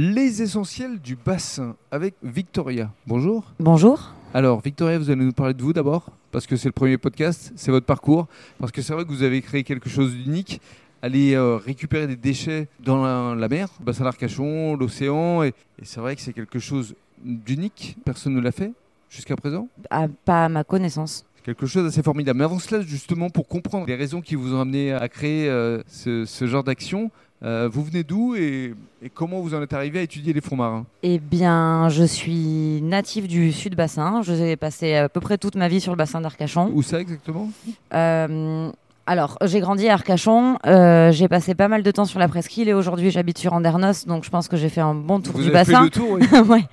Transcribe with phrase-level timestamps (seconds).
[0.00, 2.92] Les essentiels du bassin avec Victoria.
[3.04, 3.52] Bonjour.
[3.58, 4.14] Bonjour.
[4.32, 7.52] Alors, Victoria, vous allez nous parler de vous d'abord, parce que c'est le premier podcast,
[7.56, 8.28] c'est votre parcours,
[8.60, 10.60] parce que c'est vrai que vous avez créé quelque chose d'unique,
[11.02, 15.84] aller euh, récupérer des déchets dans la, la mer, le bassin d'Arcachon, l'océan, et, et
[15.84, 18.70] c'est vrai que c'est quelque chose d'unique, personne ne l'a fait
[19.10, 19.66] jusqu'à présent?
[19.90, 21.24] Ah, pas à ma connaissance.
[21.42, 22.38] Quelque chose d'assez formidable.
[22.38, 25.82] Mais avant cela, justement, pour comprendre les raisons qui vous ont amené à créer euh,
[25.88, 27.10] ce, ce genre d'action,
[27.44, 30.56] euh, vous venez d'où et, et comment vous en êtes arrivé à étudier les fonds
[30.56, 30.84] marins?
[31.02, 34.22] Eh bien, je suis native du sud bassin.
[34.22, 36.70] J'ai passé à peu près toute ma vie sur le bassin d'Arcachon.
[36.74, 37.48] Où ça exactement?
[37.94, 38.70] Euh,
[39.06, 40.58] alors, j'ai grandi à Arcachon.
[40.66, 44.04] euh, j'ai passé pas mal de temps sur la presqu'île et aujourd'hui, j'habite sur Andernos.
[44.06, 45.84] Donc, je pense que j'ai fait un bon tour Vous du avez fait bassin.
[45.84, 46.26] le tour, oui.
[46.48, 46.64] ouais.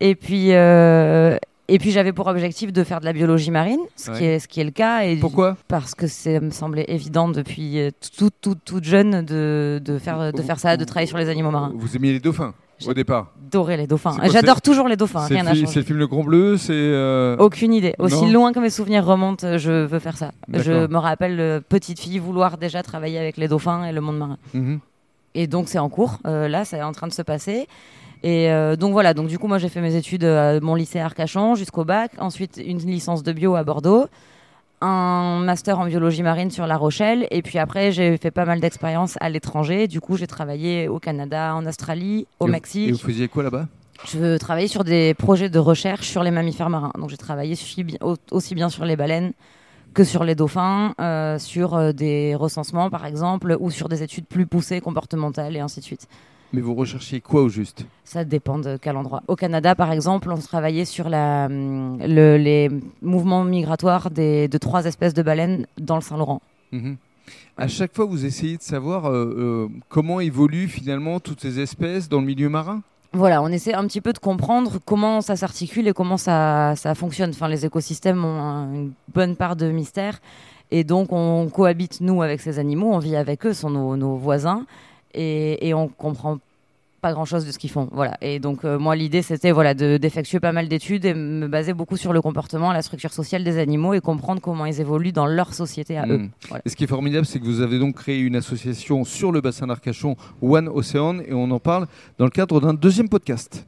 [0.00, 1.36] Et puis, euh,
[1.68, 4.48] et puis j'avais pour objectif de faire de la biologie marine, ce, qui, est, ce
[4.48, 5.02] qui est le cas.
[5.04, 9.80] Et Pourquoi Parce que ça me semblait évident depuis euh, toute, toute, toute jeune de,
[9.84, 11.72] de, faire, de faire ça, de travailler sur les animaux marins.
[11.76, 12.54] Vous aimiez les dauphins
[12.86, 14.16] au départ Adorer les dauphins.
[14.30, 16.72] J'adore toujours les dauphins, C'est rien le, film Le Grand Bleu, c'est...
[16.74, 17.94] euh, Aucune idée.
[17.98, 18.32] Aussi Non.
[18.32, 20.32] loin que mes souvenirs remontent, euh, je veux faire ça.
[20.52, 24.38] Je me rappelle, petite fille, vouloir déjà travailler avec les dauphins et le monde marin.
[24.54, 24.80] mhm.
[25.40, 26.18] Et donc c'est en cours.
[26.26, 27.68] Euh, là, c'est en train de se passer.
[28.24, 29.14] Et euh, donc voilà.
[29.14, 32.10] Donc du coup, moi, j'ai fait mes études à mon lycée à Arcachon jusqu'au bac.
[32.18, 34.06] Ensuite, une licence de bio à Bordeaux,
[34.80, 37.28] un master en biologie marine sur La Rochelle.
[37.30, 39.86] Et puis après, j'ai fait pas mal d'expériences à l'étranger.
[39.86, 42.88] Du coup, j'ai travaillé au Canada, en Australie, au Et vous- Mexique.
[42.88, 43.66] Et vous faisiez quoi là-bas?
[44.06, 46.92] Je travaillais sur des projets de recherche sur les mammifères marins.
[46.98, 47.54] Donc j'ai travaillé
[48.32, 49.32] aussi bien sur les baleines
[49.94, 54.26] que sur les dauphins, euh, sur euh, des recensements par exemple, ou sur des études
[54.26, 56.06] plus poussées, comportementales et ainsi de suite.
[56.52, 57.84] Mais vous recherchiez quoi au juste?
[58.04, 59.22] Ça dépend de quel endroit.
[59.28, 62.70] Au Canada, par exemple, on travaillait sur la, hum, le- les
[63.02, 66.40] mouvements migratoires des, de trois espèces de baleines dans le Saint-Laurent.
[66.72, 66.96] Mhm.
[67.58, 72.08] À chaque fois, vous essayez de savoir euh, euh, comment évoluent finalement toutes ces espèces
[72.08, 72.82] dans le milieu marin?
[73.12, 76.94] Voilà, on essaie un petit peu de comprendre comment ça s'articule et comment ça, ça
[76.94, 77.30] fonctionne.
[77.30, 80.20] Enfin, les écosystèmes ont un- une bonne part de mystère.
[80.70, 84.16] Et donc, on cohabite, nous, avec ces animaux, on vit avec eux, sont nos, nos
[84.16, 84.66] voisins.
[85.14, 86.38] Et, et on comprend
[87.00, 87.88] pas grand-chose de ce qu'ils font.
[87.92, 88.16] Voilà.
[88.20, 91.72] Et donc, euh, moi, l'idée, c'était voilà, de- d'effectuer pas mal d'études et me baser
[91.74, 95.26] beaucoup sur le comportement, la structure sociale des animaux et comprendre comment ils évoluent dans
[95.26, 96.28] leur société à eux.
[96.48, 96.62] Voilà.
[96.64, 99.40] Et ce qui est formidable, c'est que vous avez donc créé une association sur le
[99.40, 101.86] bassin d'Arcachon, One Ocean, et on en parle
[102.18, 103.64] dans le cadre d'un deuxième podcast.